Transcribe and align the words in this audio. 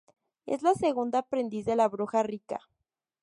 Es 0.47 0.63
la 0.63 0.73
segunda 0.73 1.19
aprendiz 1.19 1.63
de 1.67 1.75
la 1.75 1.87
Bruja 1.87 2.23
Rika. 2.23 2.59